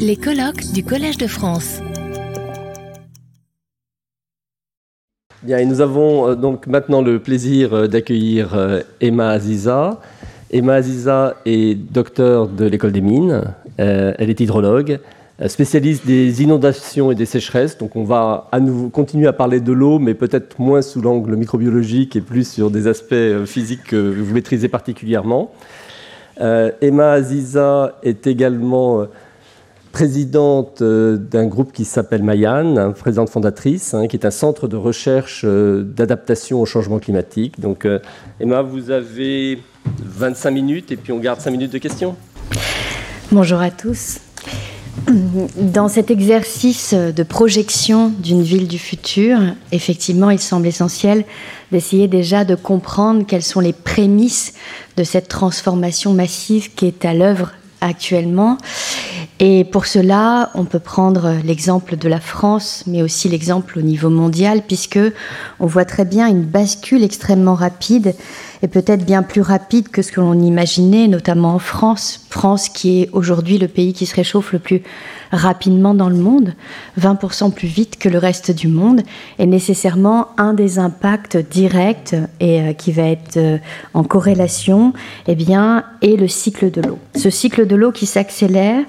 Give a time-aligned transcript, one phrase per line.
[0.00, 1.78] Les colloques du Collège de France.
[5.44, 10.00] Bien, et nous avons euh, donc maintenant le plaisir euh, d'accueillir euh, Emma Aziza.
[10.50, 13.44] Emma Aziza est docteur de l'école des mines.
[13.78, 14.98] elle est hydrologue,
[15.46, 17.78] spécialiste des inondations et des sécheresses.
[17.78, 21.36] Donc on va à nouveau continuer à parler de l'eau, mais peut-être moins sous l'angle
[21.36, 25.52] microbiologique et plus sur des aspects physiques que vous maîtrisez particulièrement.
[26.38, 29.06] Emma Aziza est également
[29.96, 34.68] présidente euh, d'un groupe qui s'appelle Mayan, hein, présidente fondatrice, hein, qui est un centre
[34.68, 37.58] de recherche euh, d'adaptation au changement climatique.
[37.58, 37.98] Donc, euh,
[38.38, 39.58] Emma, vous avez
[39.98, 42.14] 25 minutes et puis on garde 5 minutes de questions.
[43.32, 44.18] Bonjour à tous.
[45.56, 49.38] Dans cet exercice de projection d'une ville du futur,
[49.72, 51.24] effectivement, il semble essentiel
[51.72, 54.52] d'essayer déjà de comprendre quelles sont les prémices
[54.98, 58.58] de cette transformation massive qui est à l'œuvre actuellement
[59.38, 64.08] et pour cela, on peut prendre l'exemple de la France, mais aussi l'exemple au niveau
[64.08, 64.98] mondial, puisque
[65.60, 68.14] on voit très bien une bascule extrêmement rapide
[68.62, 72.26] et peut-être bien plus rapide que ce que l'on imaginait, notamment en France.
[72.30, 74.82] France qui est aujourd'hui le pays qui se réchauffe le plus
[75.32, 76.54] rapidement dans le monde,
[77.00, 79.02] 20% plus vite que le reste du monde,
[79.38, 83.58] est nécessairement un des impacts directs et euh, qui va être euh,
[83.94, 84.92] en corrélation,
[85.26, 86.98] eh bien, est le cycle de l'eau.
[87.16, 88.84] Ce cycle de l'eau qui s'accélère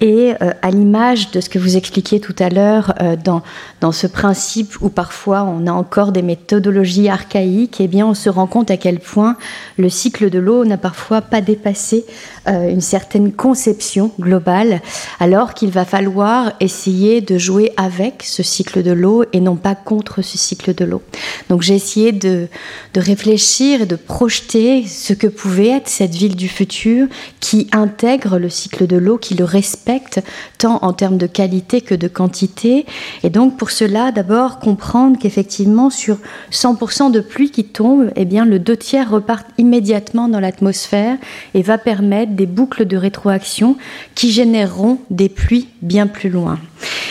[0.00, 3.42] et euh, à l'image de ce que vous expliquiez tout à l'heure euh, dans,
[3.80, 8.30] dans ce principe où parfois on a encore des méthodologies archaïques, eh bien on se
[8.30, 9.36] rend compte à quel point
[9.76, 12.06] le cycle de l'eau n'a parfois pas dépassé
[12.46, 14.80] une certaine conception globale,
[15.18, 19.74] alors qu'il va falloir essayer de jouer avec ce cycle de l'eau et non pas
[19.74, 21.02] contre ce cycle de l'eau.
[21.48, 22.48] Donc j'ai essayé de,
[22.94, 27.06] de réfléchir et de projeter ce que pouvait être cette ville du futur
[27.40, 30.20] qui intègre le cycle de l'eau, qui le respecte
[30.58, 32.86] tant en termes de qualité que de quantité.
[33.22, 36.18] Et donc pour cela, d'abord comprendre qu'effectivement sur
[36.52, 41.16] 100% de pluie qui tombe, eh bien le deux tiers repart immédiatement dans l'atmosphère
[41.54, 43.76] et va permettre des boucles de rétroaction
[44.14, 46.58] qui généreront des pluies bien plus loin.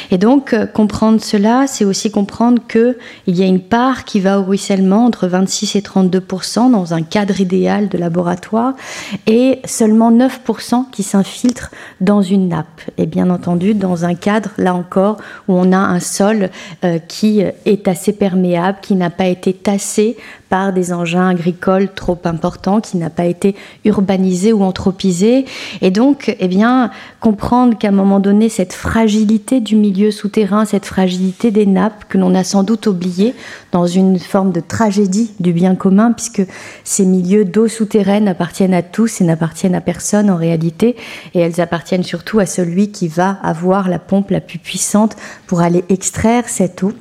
[0.10, 2.96] Et donc, euh, comprendre cela, c'est aussi comprendre qu'il
[3.28, 7.40] y a une part qui va au ruissellement entre 26 et 32% dans un cadre
[7.40, 8.74] idéal de laboratoire
[9.28, 10.42] et seulement 9
[10.92, 11.70] qui s'infiltrent
[12.02, 12.82] dans une nappe.
[12.98, 15.18] Et bien entendu, dans un cadre, là encore,
[15.48, 16.50] où on a un sol
[16.84, 20.18] euh, qui est assez perméable, qui n'a pas été tassé
[20.50, 23.56] par des engins agricoles trop importants, qui n'a pas été
[23.86, 25.46] urbanisé ou anthropisé.
[25.82, 26.90] Et donc, eh bien,
[27.20, 32.18] comprendre qu'à un moment donné, cette fragilité du milieu souterrain, cette fragilité des nappes que
[32.18, 33.36] l'on a sans doute oublié
[33.72, 36.42] dans une forme de tragédie du bien commun, puisque
[36.84, 40.96] ces milieux d'eau souterraine appartiennent à tous et n'appartiennent à personne en réalité,
[41.34, 45.16] et elles appartiennent surtout à celui qui va avoir la pompe la plus puissante
[45.48, 46.94] pour aller extraire cette eau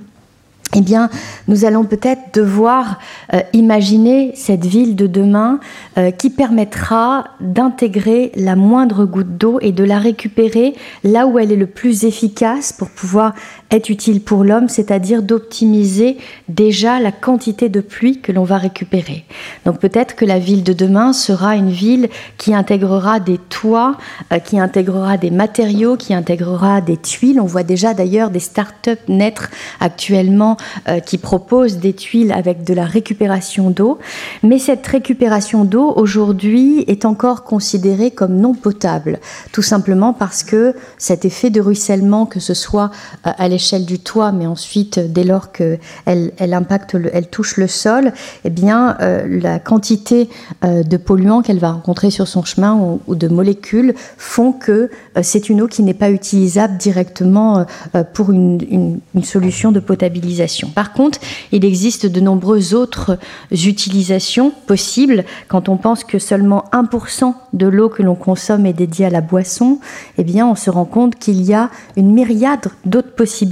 [0.76, 1.08] eh bien,
[1.46, 2.98] nous allons peut-être devoir
[3.32, 5.60] euh, imaginer cette ville de demain
[5.96, 10.74] euh, qui permettra d'intégrer la moindre goutte d'eau et de la récupérer
[11.04, 13.34] là où elle est le plus efficace pour pouvoir
[13.70, 16.16] être utile pour l'homme, c'est-à-dire d'optimiser
[16.48, 19.24] déjà la quantité de pluie que l'on va récupérer.
[19.66, 22.08] Donc peut-être que la ville de demain sera une ville
[22.38, 23.96] qui intégrera des toits,
[24.32, 27.40] euh, qui intégrera des matériaux, qui intégrera des tuiles.
[27.40, 30.56] On voit déjà d'ailleurs des start-up naître actuellement
[30.88, 33.98] euh, qui proposent des tuiles avec de la récupération d'eau.
[34.42, 39.20] Mais cette récupération d'eau aujourd'hui est encore considérée comme non potable,
[39.52, 42.90] tout simplement parce que cet effet de ruissellement, que ce soit
[43.26, 47.66] euh, à l'échelle du toit, mais ensuite dès lors qu'elle elle impacte, elle touche le
[47.66, 48.12] sol,
[48.44, 50.28] eh bien euh, la quantité
[50.62, 54.90] de polluants qu'elle va rencontrer sur son chemin ou, de molécules font que
[55.22, 57.66] c'est une eau qui n'est pas utilisable directement
[58.14, 60.70] pour une solution de potabilisation.
[60.74, 61.18] Par contre,
[61.52, 63.18] il existe de nombreuses autres
[63.50, 65.24] utilisations possibles.
[65.48, 69.20] Quand on pense que seulement 1% de l'eau que l'on consomme est dédiée à la
[69.20, 69.78] boisson,
[70.16, 73.47] eh bien, on se rend compte qu'il y a une myriade d'autres possibilités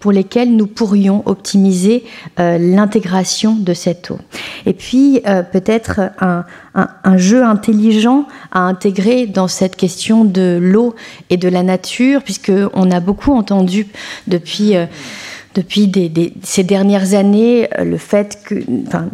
[0.00, 2.04] pour lesquelles nous pourrions optimiser
[2.38, 4.18] euh, l'intégration de cette eau.
[4.66, 6.44] Et puis, euh, peut-être un,
[7.16, 10.94] jeu intelligent à intégrer dans cette question de l'eau
[11.30, 13.86] et de la nature, puisque on a beaucoup entendu
[14.26, 14.76] depuis.
[14.76, 14.86] Euh,
[15.54, 15.90] depuis
[16.42, 18.54] ces dernières années euh, le fait que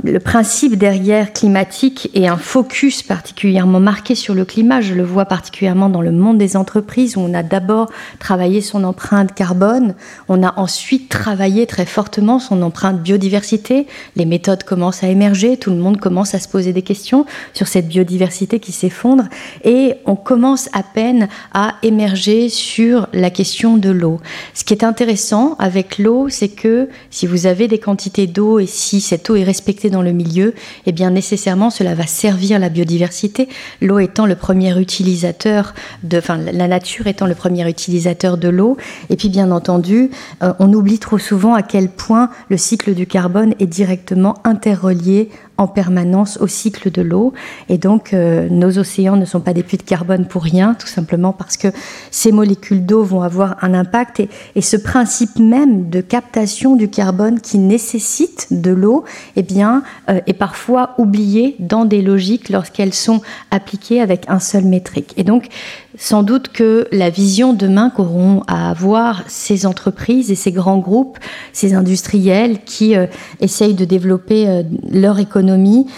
[0.05, 4.81] le principe derrière climatique est un focus particulièrement marqué sur le climat.
[4.81, 8.85] Je le vois particulièrement dans le monde des entreprises où on a d'abord travaillé son
[8.85, 9.94] empreinte carbone,
[10.29, 13.87] on a ensuite travaillé très fortement son empreinte biodiversité.
[14.17, 17.67] Les méthodes commencent à émerger, tout le monde commence à se poser des questions sur
[17.67, 19.25] cette biodiversité qui s'effondre
[19.64, 24.20] et on commence à peine à émerger sur la question de l'eau.
[24.55, 28.67] Ce qui est intéressant avec l'eau, c'est que si vous avez des quantités d'eau et
[28.67, 30.55] si cette eau est respectée dans le milieu,
[30.87, 33.49] eh bien nécessairement cela va servir la biodiversité.
[33.81, 38.77] L'eau étant le premier utilisateur de, enfin la nature étant le premier utilisateur de l'eau.
[39.11, 40.11] Et puis bien entendu,
[40.43, 45.31] euh, on oublie trop souvent à quel point le cycle du carbone est directement interrelié
[45.59, 47.33] en permanence au cycle de l'eau.
[47.69, 50.87] Et donc, euh, nos océans ne sont pas des puits de carbone pour rien, tout
[50.87, 51.69] simplement parce que
[52.13, 54.23] ces molécules d'eau vont avoir un impact.
[54.55, 60.21] Et, ce principe même de captation du carbone qui nécessite de l'eau, eh bien, euh,
[60.27, 65.15] est parfois oublié dans des logiques lorsqu'elles sont appliquées avec un seul métrique.
[65.17, 65.49] Et donc,
[65.97, 71.19] sans doute que la vision demain qu'auront à avoir ces entreprises et ces grands groupes,
[71.55, 73.07] ces industriels qui euh,
[73.41, 74.63] essayent de développer
[74.93, 75.48] leur économie,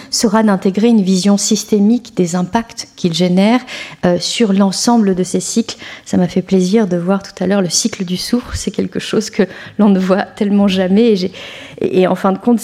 [0.09, 3.61] sera d'intégrer une vision systémique des impacts qu'ils génèrent
[4.05, 5.77] euh, sur l'ensemble de ces cycles.
[6.05, 8.55] Ça m'a fait plaisir de voir tout à l'heure le cycle du soufre.
[8.55, 9.43] C'est quelque chose que
[9.79, 11.15] l'on ne voit tellement jamais.
[11.81, 12.61] Et, en fin de compte,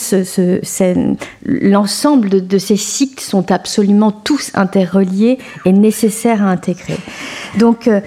[1.43, 6.97] l'ensemble de, de ces cycles sont absolument tous interreliés et nécessaires à intégrer.
[7.57, 8.01] Donc, euh,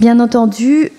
[0.00, 0.90] bien entendu,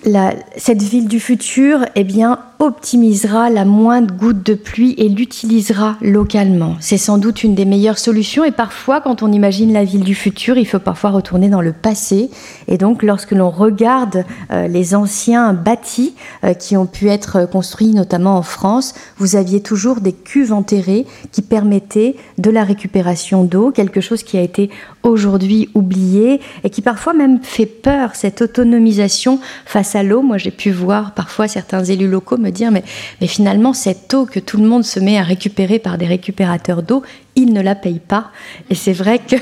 [0.58, 6.76] cette ville du futur, eh bien, optimisera la moindre goutte de pluie et l'utilisera localement.
[6.80, 10.16] C'est sans doute une des meilleures solutions et parfois quand on imagine la ville du
[10.16, 12.30] futur, il faut parfois retourner dans le passé
[12.68, 17.94] et donc lorsque l'on regarde euh, les anciens bâtis euh, qui ont pu être construits
[17.94, 23.72] notamment en France, vous aviez toujours des cuves enterrées qui permettaient de la récupération d'eau,
[23.72, 24.70] quelque chose qui a été
[25.04, 30.22] aujourd'hui oublié et qui parfois même fait peur, cette autonomisation face à l'eau.
[30.22, 32.84] Moi j'ai pu voir parfois certains élus locaux me dire mais,
[33.20, 36.84] mais finalement cette eau que tout le monde se met à récupérer par des récupérateurs
[36.84, 37.04] d'eau,
[37.36, 38.32] ils ne la payent pas.
[38.70, 39.42] Et c'est vrai qu'il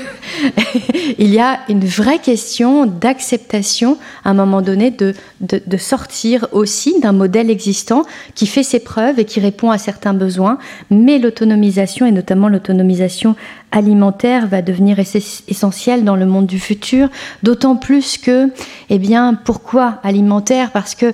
[1.32, 6.98] y a une vraie question d'acceptation à un moment donné de, de, de sortir aussi
[7.00, 8.02] d'un modèle existant
[8.34, 10.58] qui fait ses preuves et qui répond à certains besoins,
[10.90, 13.36] mais l'autonomisation et notamment l'autonomisation
[13.70, 17.08] alimentaire va devenir essentielle dans le monde du futur,
[17.42, 18.50] d'autant plus que,
[18.88, 20.70] eh bien, pourquoi alimentaire?
[20.70, 21.12] Parce que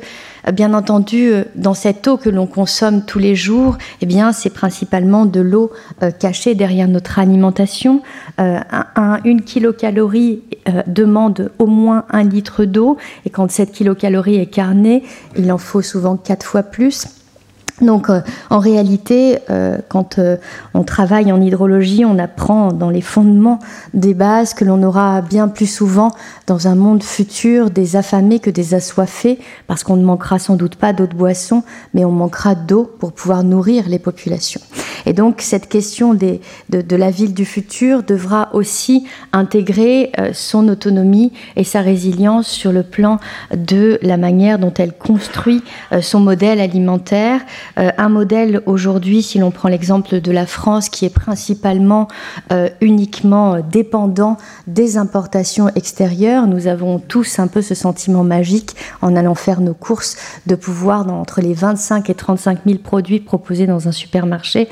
[0.53, 4.51] Bien entendu, euh, dans cette eau que l'on consomme tous les jours, eh bien, c'est
[4.51, 5.71] principalement de l'eau
[6.03, 8.03] euh, cachée derrière notre alimentation.
[8.41, 8.59] Euh,
[9.25, 10.43] une kilocalorie
[10.87, 15.03] demande au moins un litre d'eau, et quand cette kilocalorie est carnée,
[15.37, 17.20] il en faut souvent quatre fois plus.
[17.81, 20.37] Donc euh, en réalité, euh, quand euh,
[20.75, 23.59] on travaille en hydrologie, on apprend dans les fondements
[23.95, 26.11] des bases que l'on aura bien plus souvent
[26.47, 30.77] dans un monde futur des affamés que des assoiffés, parce qu'on ne manquera sans doute
[30.77, 31.63] pas d'eau de boisson,
[31.95, 34.61] mais on manquera d'eau pour pouvoir nourrir les populations.
[35.07, 36.39] Et donc cette question de,
[36.69, 42.83] de, la ville du futur devra aussi intégrer son autonomie et sa résilience sur le
[42.83, 43.19] plan
[43.55, 45.63] de la manière dont elle construit
[46.01, 47.41] son modèle alimentaire.
[47.79, 52.09] Euh, un modèle aujourd'hui, si l'on prend l'exemple de la France, qui est principalement
[52.53, 54.37] euh, uniquement euh, dépendant
[54.67, 59.75] des importations extérieures, nous avons tous un peu ce sentiment magique en allant faire nos
[59.75, 60.17] courses
[60.47, 64.69] de pouvoir, dans, entre les 25 et 35 000 produits proposés dans un supermarché,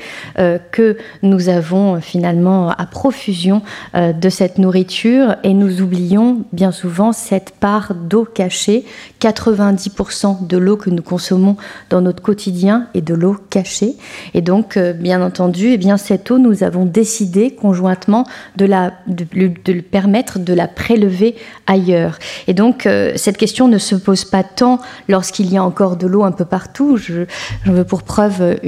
[0.71, 3.61] que nous avons finalement à profusion
[3.93, 8.85] de cette nourriture et nous oublions bien souvent cette part d'eau cachée.
[9.21, 11.57] 90% de l'eau que nous consommons
[11.89, 13.95] dans notre quotidien et de l'eau cachée.
[14.33, 18.93] Et donc, euh, bien entendu, eh bien, cette eau, nous avons décidé conjointement de, la,
[19.07, 21.35] de, le permettre de la prélever
[21.67, 22.17] ailleurs.
[22.47, 26.07] Et donc, euh, cette question ne se pose pas tant lorsqu'il y a encore de
[26.07, 26.97] l'eau un peu partout.
[26.97, 27.25] Je,
[27.65, 28.59] j'en veux pour preuve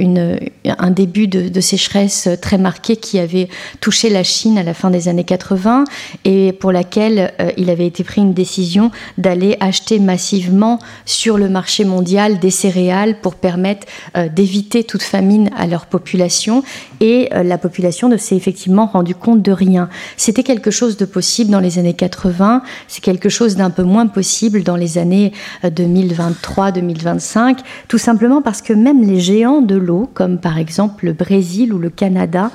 [0.64, 3.48] un début de, de, sécheresse très marqué qui avait
[3.80, 5.84] touché la Chine à la fin des années 80
[6.24, 11.48] et pour laquelle euh, il avait été pris une décision d'aller acheter massivement sur le
[11.48, 16.62] marché mondial des céréales pour permettre euh, d'éviter toute famine à leur population.
[17.00, 19.88] Et euh, la population ne s'est effectivement rendu compte de rien.
[20.16, 24.06] C'était quelque chose de possible dans les années 80, c'est quelque chose d'un peu moins
[24.06, 25.32] possible dans les années
[25.64, 31.12] 2023-2025, euh, tout simplement parce que même les géants de l'eau, comme par exemple le
[31.12, 32.50] Brésil, Brésil ou le Canada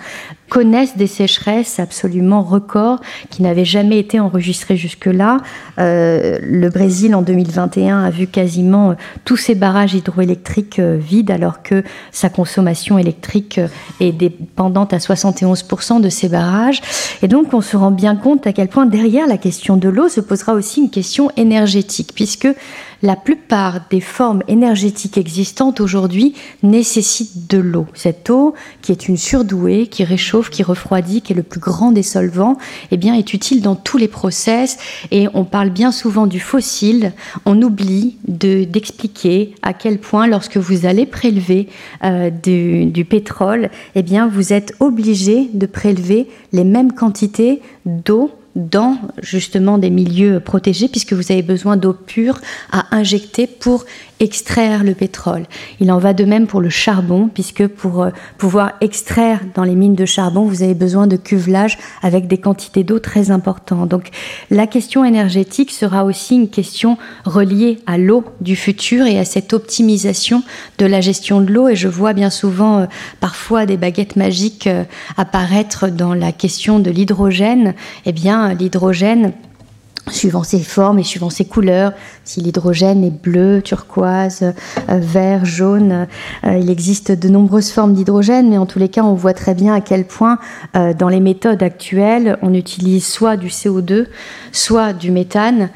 [0.50, 5.38] connaissent des sécheresses absolument records qui n'avaient jamais été enregistrées jusque-là.
[5.80, 8.94] Euh, le Brésil en 2021 a vu quasiment euh,
[9.26, 13.60] tous ses barrages hydroélectriques euh, vides alors que sa consommation électrique
[14.00, 16.82] est dépendante à 71% de ces barrages.
[17.24, 20.08] Et donc on se rend bien compte à quel point derrière la question de l'eau
[20.08, 22.48] se posera aussi une question énergétique puisque
[23.02, 27.86] la plupart des formes énergétiques existantes aujourd'hui nécessitent de l'eau.
[27.94, 31.92] Cette eau, qui est une surdouée, qui réchauffe, qui refroidit, qui est le plus grand
[31.92, 32.58] des solvants,
[32.92, 34.78] eh bien, est utile dans tous les process.
[35.12, 37.14] Et on parle bien souvent du fossile.
[37.46, 41.68] On oublie d'expliquer à quel point, lorsque vous allez prélever
[42.04, 49.78] euh, du, pétrole, eh vous êtes obligé de prélever les mêmes quantités d'eau dans justement
[49.78, 53.86] des milieux protégés puisque vous avez besoin d'eau pure à injecter pour
[54.20, 55.46] extraire le pétrole.
[55.80, 59.76] Il en va de même pour le charbon, puisque pour euh, pouvoir extraire dans les
[59.76, 63.90] mines de charbon, vous avez besoin de cuvelage avec des quantités d'eau très importantes.
[63.90, 64.10] Donc
[64.50, 69.54] la question énergétique sera aussi une question reliée à l'eau du futur et à cette
[69.54, 70.44] optimisation
[70.78, 71.70] de la gestion de l'eau.
[71.70, 72.86] Et je vois bien souvent euh,
[73.20, 74.84] parfois des baguettes magiques euh,
[75.18, 77.76] apparaître dans la question de l'hydrogène.
[78.06, 79.34] Eh bien, l'hydrogène
[80.12, 81.94] suivant ses formes et suivant ses couleurs,
[82.28, 86.08] si l'hydrogène est bleu, turquoise, euh, vert, jaune,
[86.46, 89.56] euh, il existe de nombreuses formes d'hydrogène, mais en tous les cas, on voit très
[89.56, 90.38] bien à quel point,
[90.76, 94.08] euh, dans les méthodes actuelles, on utilise soit du CO2,
[94.52, 95.70] soit du méthane,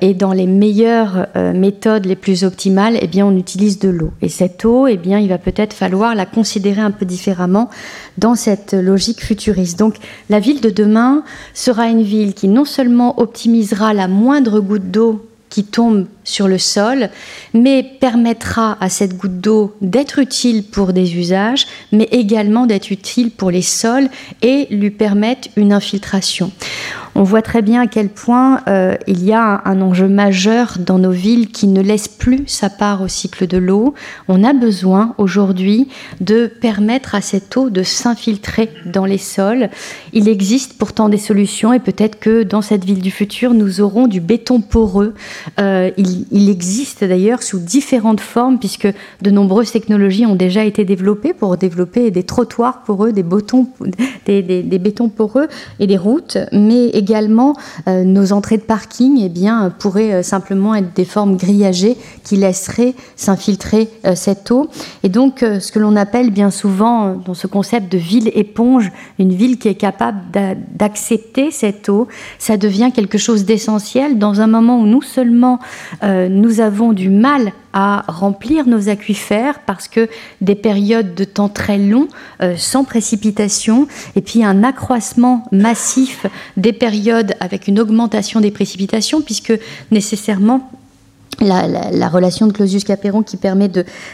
[0.00, 4.10] et dans les meilleures méthodes les plus optimales, eh bien, on utilise de l'eau.
[4.22, 7.70] Et cette eau, eh bien, il va peut-être falloir la considérer un peu différemment
[8.16, 9.78] dans cette logique futuriste.
[9.78, 9.94] Donc,
[10.30, 11.22] la ville de demain
[11.54, 16.58] sera une ville qui non seulement optimisera la moindre goutte d'eau qui tombe sur le
[16.58, 17.10] sol,
[17.54, 23.30] mais permettra à cette goutte d'eau d'être utile pour des usages, mais également d'être utile
[23.30, 24.08] pour les sols
[24.42, 26.50] et lui permettre une infiltration
[27.18, 31.00] on voit très bien à quel point euh, il y a un, enjeu majeur dans
[31.00, 33.94] nos villes qui ne laisse plus sa part au cycle de l'eau.
[34.28, 35.88] On a besoin aujourd'hui
[36.20, 39.68] de permettre à cette eau de s'infiltrer dans les sols.
[40.12, 44.06] Il existe pourtant des solutions et peut-être que dans cette ville du futur, nous aurons
[44.06, 45.14] du béton poreux.
[45.58, 48.88] Euh, il, existe d'ailleurs sous différentes formes puisque
[49.22, 53.24] de nombreuses technologies ont déjà été développées pour développer des trottoirs poreux, des,
[54.24, 55.48] des, bétons poreux
[55.80, 57.54] et des routes, mais également,
[57.88, 62.36] euh, nos entrées de parking eh bien, pourraient euh, simplement être des formes grillagées qui
[62.36, 64.68] laisseraient s'infiltrer euh, cette eau.
[65.02, 69.32] Et donc, ce que l'on appelle bien souvent dans ce concept de ville éponge, une
[69.32, 70.18] ville qui est capable
[70.74, 75.58] d'accepter cette eau, ça devient quelque chose d'essentiel dans un moment où nous seulement
[76.02, 80.08] nous avons du mal à remplir nos aquifères parce que
[80.40, 82.08] des périodes de temps très longs,
[82.56, 83.86] sans précipitation,
[84.16, 86.97] et puis un accroissement massif des périodes
[87.40, 89.52] avec une augmentation des précipitations, puisque
[89.90, 90.70] nécessairement
[91.40, 93.70] la, relation de Clausius-Capéron qui permet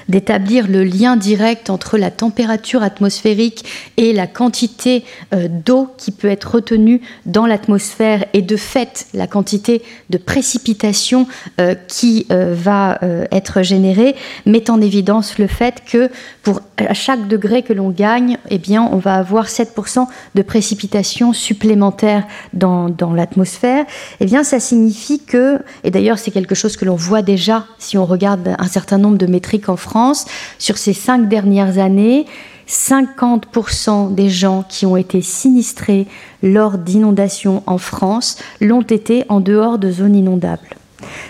[0.09, 3.65] d'établir le lien direct entre la température atmosphérique
[3.97, 9.27] et la quantité euh, d'eau qui peut être retenue dans l'atmosphère et de fait la
[9.27, 11.27] quantité de précipitation
[11.61, 12.99] euh, qui euh, va
[13.31, 14.15] être générée
[14.47, 16.11] met en évidence le fait que
[16.43, 21.33] pour à chaque degré que l'on gagne, eh bien, on va avoir 7% de précipitation
[21.33, 23.85] supplémentaire dans, dans l'atmosphère.
[24.21, 27.99] Eh bien, ça signifie que, et d'ailleurs c'est quelque chose que l'on voit déjà, si
[27.99, 30.27] on regarde un certain nombre de métriques en France,
[30.59, 32.27] sur ces cinq dernières années,
[32.69, 36.07] 50% des gens qui ont été sinistrés
[36.43, 40.74] lors d'inondations en France l'ont été en dehors de zones inondables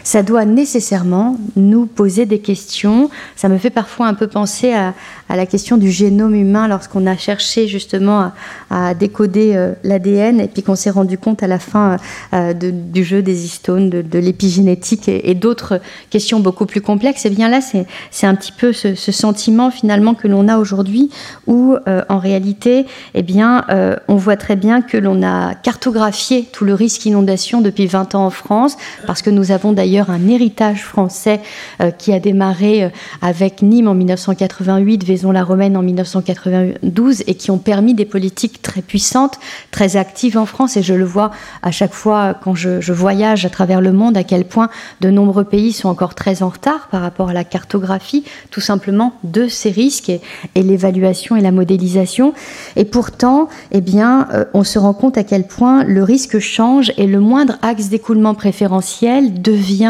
[0.04, 3.10] ça doit nécessairement nous poser des questions.
[3.36, 4.94] Ça me fait parfois un peu penser à,
[5.30, 8.30] la question du génome humain lorsqu'on a cherché justement
[8.70, 11.96] à, décoder euh, l'ADN et puis qu'on s'est rendu compte à la fin
[12.34, 15.80] euh, du jeu des histones, de, l'épigénétique et, d'autres
[16.10, 17.24] questions beaucoup plus complexes.
[17.24, 21.10] Et bien là, c'est un petit peu ce, sentiment finalement que l'on a aujourd'hui
[21.46, 22.84] où euh, en réalité,
[23.14, 23.64] eh bien,
[24.08, 28.26] on voit très bien que l'on a cartographié tout le risque inondation depuis 20 ans
[28.26, 31.40] en France parce que nous avons d'ailleurs un héritage français
[31.80, 32.88] euh, qui a démarré euh,
[33.22, 39.38] avec Nîmes en 1988, Vaison-la-Romaine en 1992 et qui ont permis des politiques très puissantes,
[39.70, 40.76] très actives en France.
[40.76, 41.30] Et je le vois
[41.62, 44.68] à chaque fois quand je, voyage à travers le monde à quel point
[45.00, 49.14] de nombreux pays sont encore très en retard par rapport à la cartographie, tout simplement
[49.24, 50.20] de ces risques et,
[50.54, 52.34] l'évaluation et la modélisation.
[52.76, 56.92] Et pourtant, eh bien, euh, on se rend compte à quel point le risque change
[56.96, 59.83] et le moindre axe d'écoulement préférentiel devient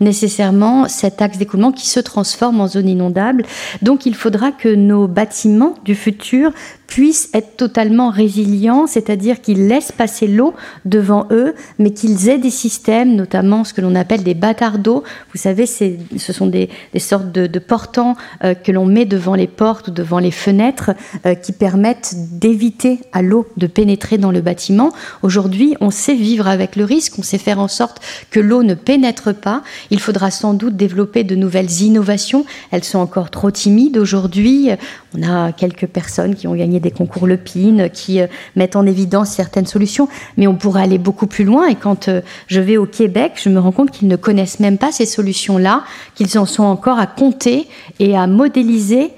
[0.00, 3.44] nécessairement cet axe d'écoulement qui se transforme en zone inondable.
[3.82, 6.52] Donc il faudra que nos bâtiments du futur
[6.90, 10.54] puissent être totalement résilients, c'est-à-dire qu'ils laissent passer l'eau
[10.84, 15.04] devant eux, mais qu'ils aient des systèmes, notamment ce que l'on appelle des bâtards d'eau.
[15.32, 16.68] Vous savez, ce sont des,
[16.98, 20.90] sortes de, portants euh, que l'on met devant les portes ou devant les fenêtres
[21.26, 24.90] euh, qui permettent d'éviter à l'eau de pénétrer dans le bâtiment.
[25.22, 28.00] Aujourd'hui, on sait vivre avec le risque, on sait faire en sorte
[28.32, 29.62] que l'eau ne pénètre pas.
[29.90, 32.44] Il faudra sans doute développer de nouvelles innovations.
[32.72, 34.70] Elles sont encore trop timides aujourd'hui.
[35.16, 39.30] On a quelques personnes qui ont gagné des concours Lepine, qui euh, mettent en évidence
[39.30, 41.68] certaines solutions, mais on pourrait aller beaucoup plus loin.
[41.68, 44.78] Et quand euh, je vais au Québec, je me rends compte qu'ils ne connaissent même
[44.78, 45.84] pas ces solutions-là,
[46.14, 47.68] qu'ils en sont encore à compter
[47.98, 49.12] et à modéliser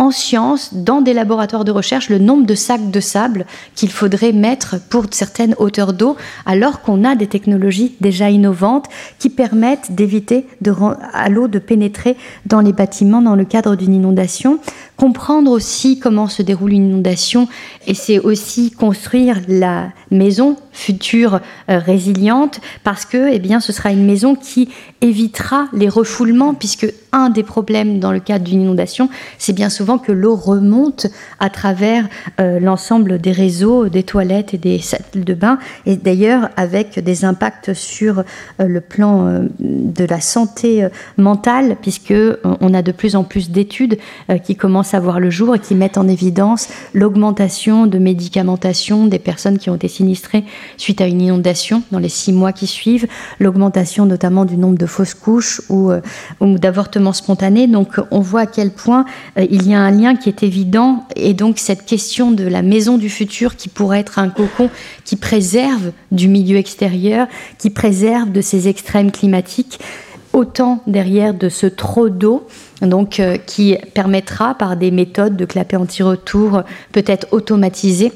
[0.00, 4.32] en science, dans des laboratoires de recherche, le nombre de sacs de sable qu'il faudrait
[4.32, 8.86] mettre pour certaines hauteurs d'eau, alors qu'on a des technologies déjà innovantes
[9.18, 10.46] qui permettent d'éviter
[11.12, 14.60] à l'eau de pénétrer dans les bâtiments dans le cadre d'une inondation.
[14.96, 17.48] Comprendre aussi comment se déroule une inondation,
[17.88, 21.40] et c'est aussi construire la maison future
[21.70, 24.68] euh, résiliente, parce que eh bien, ce sera une maison qui
[25.00, 29.98] évitera les refoulements, puisque un des problèmes dans le cadre d'une inondation, c'est bien souvent
[29.98, 31.06] que l'eau remonte
[31.40, 32.08] à travers
[32.40, 37.24] euh, l'ensemble des réseaux, des toilettes et des salles de bain, et d'ailleurs avec des
[37.24, 38.22] impacts sur euh,
[38.66, 40.86] le plan euh, de la santé
[41.16, 43.98] mentale, puisque on a de plus en plus d'études
[44.44, 49.18] qui commencent à voir le jour et qui mettent en évidence l'augmentation de médicamentation des
[49.18, 50.44] personnes qui ont été sinistrées
[50.76, 53.06] suite à une inondation dans les six mois qui suivent,
[53.40, 55.90] l'augmentation notamment du nombre de fausses couches ou,
[56.40, 57.66] ou d'avortements spontané.
[57.66, 59.04] Donc on voit à quel point
[59.38, 61.04] euh, il y a un lien qui est évident.
[61.16, 64.70] Et donc cette question de la maison du futur qui pourrait être un cocon
[65.04, 67.26] qui préserve du milieu extérieur,
[67.58, 69.80] qui préserve de ces extrêmes climatiques,
[70.32, 72.46] autant derrière de ce trop d'eau,
[72.82, 76.62] donc euh, qui permettra par des méthodes de clapet anti-retour
[76.92, 78.12] peut-être automatisées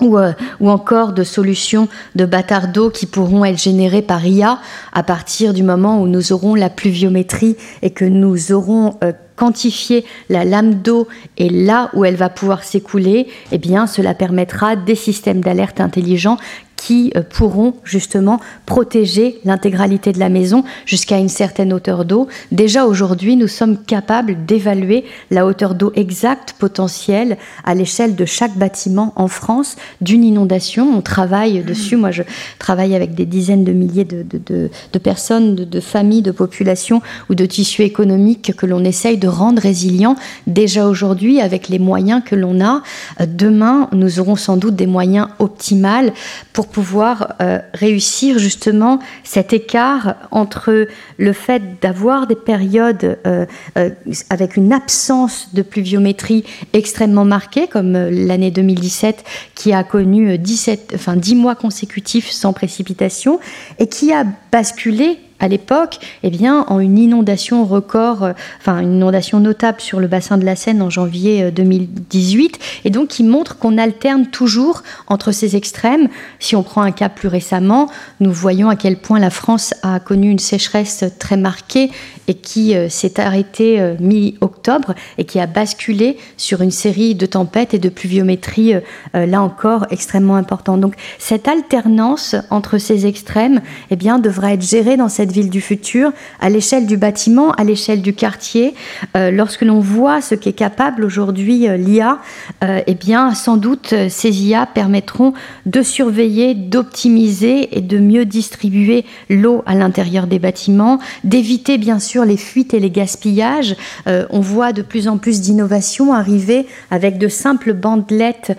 [0.00, 4.60] ou, euh, ou, encore de solutions de bâtards d'eau qui pourront être générées par IA
[4.92, 10.04] à partir du moment où nous aurons la pluviométrie et que nous aurons euh, quantifié
[10.28, 15.42] la lame d'eau et là où elle va pouvoir s'écouler, eh cela permettra des systèmes
[15.42, 16.38] d'alerte intelligents
[16.86, 22.28] qui euh, pourront justement protéger l'intégralité de la maison jusqu'à une certaine hauteur d'eau.
[22.52, 28.56] Déjà aujourd'hui, nous sommes capables d'évaluer la hauteur d'eau exacte potentielle à l'échelle de chaque
[28.56, 30.88] bâtiment en France d'une inondation.
[30.96, 31.96] On travaille dessus.
[31.96, 32.22] Moi, je
[32.60, 37.46] travaille avec des dizaines de milliers de, de, personnes, de, familles, de populations ou de
[37.46, 40.14] tissus économiques que l'on essaye de rendre résilients
[40.46, 42.82] déjà aujourd'hui avec les moyens que l'on a.
[43.20, 46.12] Euh, demain, nous aurons sans doute des moyens optimaux
[46.52, 50.86] pour pouvoir euh, réussir justement cet écart entre
[51.16, 53.46] le fait d'avoir des périodes euh,
[53.78, 53.88] euh,
[54.28, 61.16] avec une absence de pluviométrie extrêmement marquée, comme l'année 2017 qui a connu 17, enfin
[61.16, 63.40] 10 mois consécutifs sans précipitation
[63.78, 68.96] et qui a basculé à l'époque, eh bien, en une inondation record, euh, enfin une
[68.96, 73.24] inondation notable sur le bassin de la Seine en janvier 2018, euh, et donc qui
[73.24, 76.08] montre qu'on alterne toujours entre ces extrêmes.
[76.38, 77.88] Si on prend un cas plus récemment,
[78.20, 81.90] nous voyons à quel point la France a connu une sécheresse très marquée
[82.28, 87.74] et qui euh, s'est arrêtée mi-octobre et qui a basculé sur une série de tempêtes
[87.74, 88.74] et de pluviométrie,
[89.14, 90.80] là encore, extrêmement importante.
[90.80, 95.60] Donc cette alternance entre ces extrêmes, eh bien, devra être gérée dans cette ville du
[95.60, 98.74] futur, à l'échelle du bâtiment, à l'échelle du quartier.
[99.16, 102.18] Euh, lorsque l'on voit ce qu'est capable aujourd'hui euh, l'IA,
[102.64, 105.32] euh, eh bien, sans doute, ces IA permettront
[105.66, 112.24] de surveiller, d'optimiser et de mieux distribuer l'eau à l'intérieur des bâtiments, d'éviter bien sûr
[112.24, 113.76] les fuites et les gaspillages.
[114.06, 118.56] on voit de plus en plus d'innovations arriver avec de simples bandelettes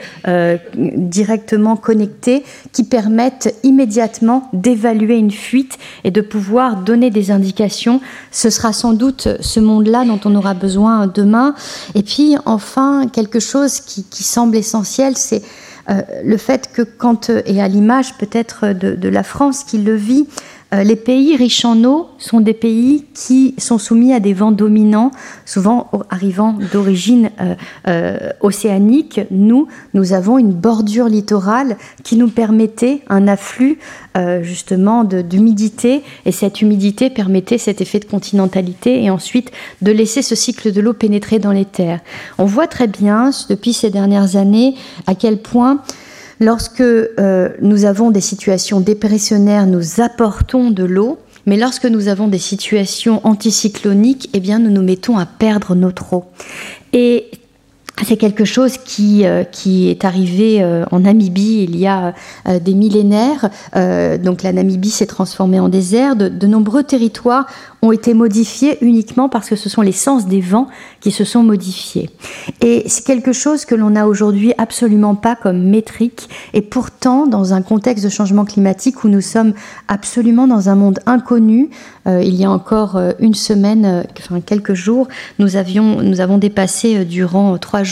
[0.75, 8.01] directement connectées qui permettent immédiatement d'évaluer une fuite et de pouvoir donner des indications.
[8.31, 11.53] Ce sera sans doute ce monde-là dont on aura besoin demain.
[11.95, 15.41] Et puis enfin, quelque chose qui, semble essentiel, c'est
[15.89, 20.27] euh, le fait que quand, et à l'image peut-être de, la France qui le vit,
[20.73, 25.11] les pays riches en eau sont des pays qui sont soumis à des vents dominants,
[25.45, 27.55] souvent arrivant d'origine euh,
[27.87, 29.21] euh, océanique.
[29.31, 33.79] Nous, nous avons une bordure littorale qui nous permettait un afflux
[34.41, 39.51] justement d'humidité, et cette humidité permettait cet effet de continentalité et ensuite
[39.83, 41.99] de laisser ce cycle de l'eau pénétrer dans les terres.
[42.39, 44.73] On voit très bien depuis ces dernières années
[45.05, 45.83] à quel point
[46.39, 52.27] Lorsque euh, nous avons des situations dépressionnaires, nous apportons de l'eau, mais lorsque nous avons
[52.27, 56.25] des situations anticycloniques, eh nous nous mettons à perdre notre eau.
[58.05, 62.13] C'est quelque chose qui, euh, qui est arrivé euh, en Namibie il y a
[62.47, 63.49] euh, des millénaires.
[64.23, 66.15] donc la Namibie s'est transformée en désert.
[66.15, 67.47] De, nombreux territoires
[67.81, 70.67] ont été modifiés uniquement parce que ce sont les sens des vents
[71.01, 72.09] qui se sont modifiés.
[72.61, 76.29] Et c'est quelque chose que l'on n'a aujourd'hui absolument pas comme métrique.
[76.53, 79.53] Et pourtant, dans un contexte de changement climatique où nous sommes
[79.87, 81.69] absolument dans un monde inconnu,
[82.07, 87.57] il y a encore une semaine, enfin quelques jours, nous, avions, nous avons dépassé durant
[87.57, 87.86] trois jours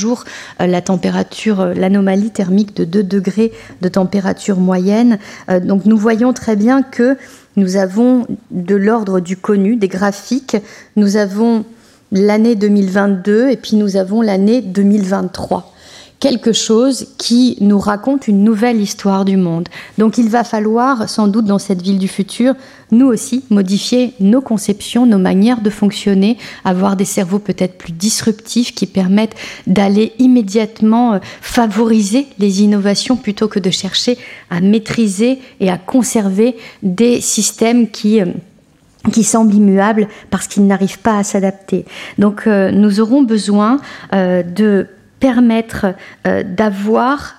[0.62, 5.20] euh, la température, euh, l'anomalie thermique de 2 degrés de température moyenne.
[5.50, 7.18] Euh, donc nous voyons très bien que
[7.56, 10.58] nous avons de l'ordre du connu, des graphiques.
[10.96, 11.66] Nous avons
[12.12, 15.75] l'année 2022 et puis nous avons l'année 2023
[16.20, 19.68] quelque chose qui nous raconte une nouvelle histoire du monde.
[19.98, 22.56] Donc il va falloir sans doute dans cette ville du futur,
[22.92, 28.74] nous aussi, modifier nos conceptions, nos manières de fonctionner, avoir des cerveaux peut-être plus disruptifs
[28.74, 29.36] qui permettent
[29.68, 34.18] d'aller immédiatement euh, favoriser les innovations plutôt que de chercher
[34.50, 38.26] à maîtriser et à conserver des systèmes qui euh,
[39.12, 41.86] qui semblent immuables parce qu'ils n'arrivent pas à s'adapter.
[42.18, 43.80] Donc euh, nous aurons besoin
[44.12, 44.88] de
[45.20, 45.88] permettre
[46.28, 47.36] euh, d'avoir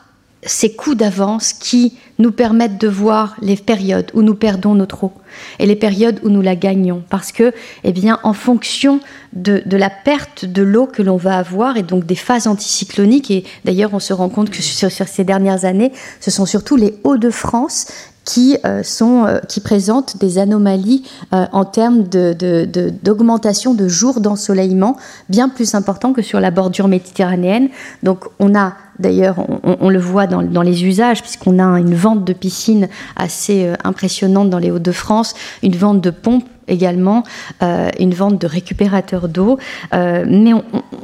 [0.46, 5.12] ces coups d'avance qui nous permettent de voir les périodes où nous perdons notre eau
[5.58, 7.02] et les périodes où nous la gagnons.
[7.10, 7.52] Parce que,
[7.84, 9.00] eh bien, en fonction
[9.32, 13.44] de, la perte de l'eau que l'on va avoir et donc des phases anticycloniques, et
[13.64, 17.88] d'ailleurs on se rend compte que sur, ces dernières années, ce sont surtout les Hauts-de-France
[18.26, 24.20] qui, euh, sont, euh, qui présentent des anomalies euh, en termes d'augmentation de, de, jours
[24.20, 24.96] d'ensoleillement
[25.30, 27.70] bien plus importants que sur la bordure méditerranéenne.
[28.02, 32.24] Donc on a D'ailleurs, on, le voit dans, dans les usages, puisqu'on a une vente
[32.24, 37.22] de piscines assez impressionnante dans les Hauts-de-France, une vente de pompes également,
[37.60, 39.58] une vente de récupérateurs d'eau.
[39.92, 40.52] mais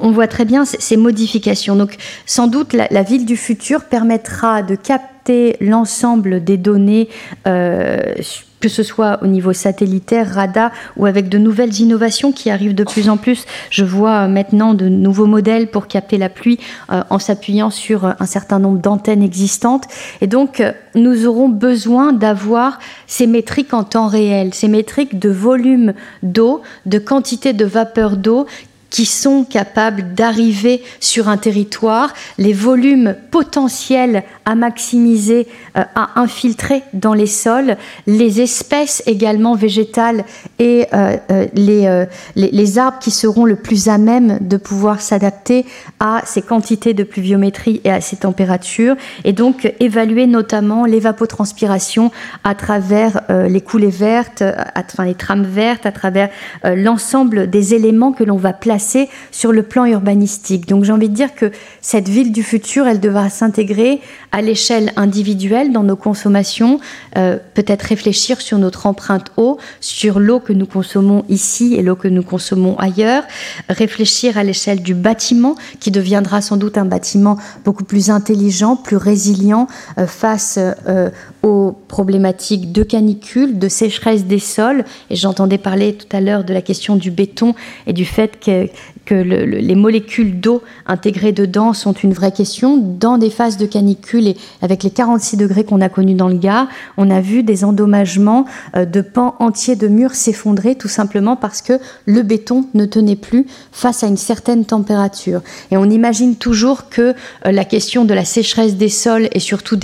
[0.01, 1.77] on, voit très bien ces, modifications.
[1.77, 1.96] Donc,
[2.27, 5.12] sans doute, la, la ville du futur permettra de capter
[5.61, 7.09] l'ensemble des données,
[7.46, 8.14] euh,
[8.62, 12.85] que ce soit au niveau satellitaire, radar ou avec de nouvelles innovations qui arrivent de
[12.85, 13.44] plus en plus.
[13.70, 16.59] Je vois maintenant de nouveaux modèles pour capter la pluie
[16.90, 19.85] euh, en s'appuyant sur un certain nombre d'antennes existantes.
[20.20, 25.31] Et donc, euh, nous aurons besoin d'avoir ces métriques en temps réel, ces métriques de
[25.31, 28.46] volume d'eau, de quantité de vapeur d'eau
[28.93, 36.83] qui sont capables d'arriver sur un territoire, les volumes potentiels à maximiser, euh, à infiltrer
[36.93, 40.25] dans les sols, les espèces également végétales
[40.59, 45.65] et euh, euh, les, les, arbres qui seront le plus à même de pouvoir s'adapter
[45.99, 52.11] à ces quantités de pluviométrie et à ces températures, et donc évaluer notamment l'évapotranspiration
[52.45, 54.43] à travers les coulées vertes,
[54.77, 56.29] enfin les trames vertes, à travers
[56.65, 58.82] l'ensemble des éléments que l'on va placer
[59.31, 60.66] sur le plan urbanistique.
[60.66, 64.92] Donc j'ai envie de dire que cette ville du futur, elle devra s'intégrer à l'échelle
[64.97, 66.81] individuelle dans nos consommations,
[67.16, 71.97] euh, peut-être réfléchir sur notre empreinte eau, sur l'eau que nous consommons ici et l'eau
[71.97, 73.25] que nous consommons ailleurs,
[73.68, 78.97] réfléchir à l'échelle du bâtiment, qui deviendra sans doute un bâtiment beaucoup plus intelligent, plus
[78.97, 79.66] résilient
[79.99, 81.11] euh, face euh,
[81.42, 84.85] aux problématiques de canicule, de sécheresse des sols.
[85.11, 87.55] Et j'entendais parler tout à l'heure de la question du béton
[87.87, 88.68] et du fait que
[89.05, 92.77] que les molécules d'eau intégrées dedans sont une vraie question.
[92.77, 96.37] Dans des phases de canicule et avec les 46 degrés qu'on a connus dans le
[96.37, 98.45] Gard, on a vu des endommagements
[98.77, 101.75] euh, de pans entiers de murs s'effondrer tout simplement parce que
[102.07, 105.43] le béton ne tenait plus face à une certaine température.
[105.71, 107.15] Et on imagine toujours que
[107.47, 109.79] euh, la question de la sécheresse des sols est surtout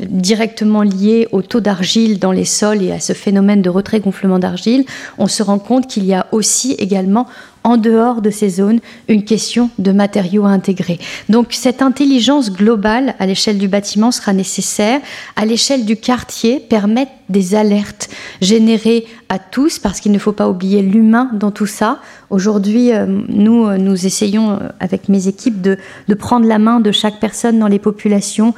[0.00, 4.84] directement liée au taux d'argile dans les sols et à ce phénomène de retrait-gonflement d'argile.
[5.18, 7.26] On se rend compte qu'il y a aussi également
[7.68, 10.98] en dehors de ces zones une question de matériaux à intégrer.
[11.28, 15.00] Donc cette intelligence globale à l'échelle du bâtiment sera nécessaire,
[15.36, 18.08] à l'échelle du quartier, permettre des alertes
[18.40, 22.00] générées à tous, parce qu'il ne faut pas oublier l'humain dans tout ça.
[22.30, 25.76] Aujourd'hui, euh, nous, euh, nous essayons euh, avec mes équipes de,
[26.14, 28.54] prendre la main de chaque personne dans les populations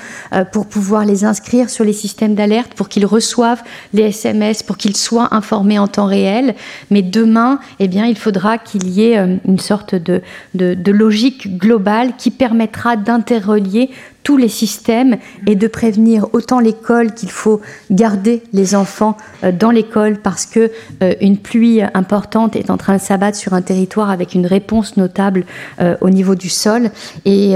[0.51, 4.97] pour pouvoir les inscrire sur les systèmes d'alerte, pour qu'ils reçoivent les SMS, pour qu'ils
[4.97, 6.55] soient informés en temps réel.
[6.91, 10.23] Mais demain, eh bien, il faudra qu'il y ait une sorte de,
[10.55, 13.91] de, logique globale qui permettra d'interrelier
[14.23, 17.61] tous les systèmes et de prévenir autant l'école qu'il faut
[17.91, 20.71] garder les enfants euh, dans l'école parce que
[21.03, 24.97] euh, une pluie importante est en train de s'abattre sur un territoire avec une réponse
[24.97, 25.45] notable
[25.81, 26.91] euh, au niveau du sol.
[27.25, 27.55] Et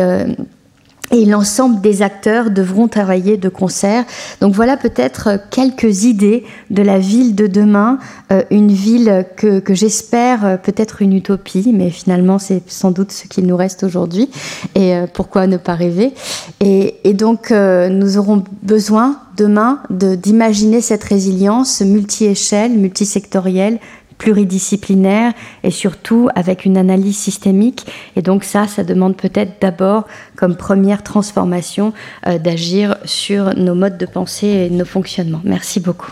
[1.15, 4.05] et l'ensemble des acteurs devront travailler de concert.
[4.41, 7.99] Donc voilà peut-être quelques idées de la ville de demain,
[8.33, 13.29] euh, une ville que, j'espère euh, peut-être une utopie, mais finalement c'est sans doute ce
[13.29, 14.29] qu'il nous reste aujourd'hui.
[14.75, 16.15] Et euh, pourquoi ne pas rêver?
[16.61, 23.79] Et, et, donc nous aurons besoin demain d'imaginer cette résilience multi-échelle, multisectorielle,
[24.25, 27.85] pluridisciplinaire et surtout avec une analyse systémique.
[28.17, 31.93] Et donc ça, ça demande peut-être d'abord comme première transformation
[32.27, 35.43] euh, d'agir sur nos modes de pensée et nos fonctionnements.
[35.45, 36.11] Merci beaucoup.